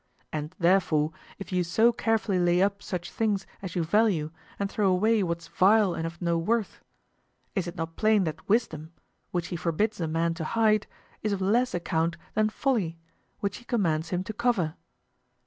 And 0.33 0.55
therefore, 0.57 1.11
if 1.37 1.51
you 1.51 1.63
so 1.63 1.91
carefully 1.93 2.39
lay 2.39 2.59
up 2.59 2.81
such 2.81 3.11
things 3.11 3.45
as 3.61 3.75
you 3.75 3.83
value 3.83 4.31
and 4.57 4.67
throw 4.67 4.87
away 4.89 5.21
what's 5.21 5.47
vile 5.47 5.93
and 5.93 6.07
of 6.07 6.19
no 6.19 6.39
worth, 6.39 6.81
is 7.53 7.67
it 7.67 7.75
not 7.75 7.97
plain 7.97 8.23
that 8.23 8.49
wisdom, 8.49 8.93
which 9.29 9.49
he 9.49 9.55
forbids 9.55 10.01
a 10.01 10.07
man 10.07 10.33
to 10.33 10.43
hide, 10.43 10.87
is 11.21 11.33
of 11.33 11.39
less 11.39 11.75
account 11.75 12.17
than 12.33 12.49
folly, 12.49 12.97
which 13.41 13.57
he 13.57 13.63
commands 13.63 14.09
him 14.09 14.23
to 14.23 14.33
cover? 14.33 14.73